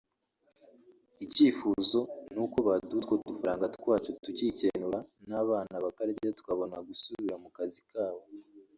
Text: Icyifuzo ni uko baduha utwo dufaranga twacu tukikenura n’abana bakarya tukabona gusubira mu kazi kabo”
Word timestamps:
Icyifuzo 1.25 1.99
ni 2.33 2.39
uko 2.45 2.57
baduha 2.67 2.95
utwo 3.01 3.15
dufaranga 3.27 3.71
twacu 3.77 4.09
tukikenura 4.23 4.99
n’abana 5.27 5.75
bakarya 5.85 6.29
tukabona 6.37 6.75
gusubira 6.87 7.35
mu 7.43 7.49
kazi 7.57 7.81
kabo” 7.91 8.23